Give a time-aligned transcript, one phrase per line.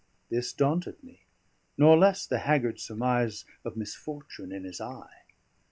[0.31, 1.27] This daunted me;
[1.77, 5.21] nor less, the haggard surmise of misfortune in his eye.